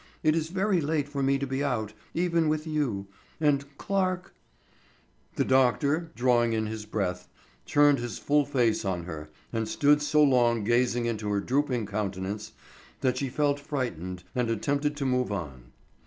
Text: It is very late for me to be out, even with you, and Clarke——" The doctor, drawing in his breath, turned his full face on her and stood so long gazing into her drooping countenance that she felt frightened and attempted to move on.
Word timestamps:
It 0.23 0.35
is 0.35 0.49
very 0.49 0.81
late 0.81 1.07
for 1.07 1.21
me 1.21 1.37
to 1.37 1.45
be 1.45 1.63
out, 1.63 1.93
even 2.15 2.49
with 2.49 2.65
you, 2.65 3.05
and 3.39 3.63
Clarke——" 3.77 4.33
The 5.35 5.45
doctor, 5.45 6.09
drawing 6.15 6.53
in 6.53 6.65
his 6.65 6.87
breath, 6.87 7.27
turned 7.67 7.99
his 7.99 8.17
full 8.17 8.43
face 8.43 8.83
on 8.83 9.03
her 9.03 9.29
and 9.53 9.67
stood 9.67 10.01
so 10.01 10.23
long 10.23 10.63
gazing 10.63 11.05
into 11.05 11.29
her 11.29 11.39
drooping 11.39 11.85
countenance 11.85 12.53
that 13.01 13.17
she 13.17 13.29
felt 13.29 13.59
frightened 13.59 14.23
and 14.33 14.49
attempted 14.49 14.97
to 14.97 15.05
move 15.05 15.31
on. 15.31 15.71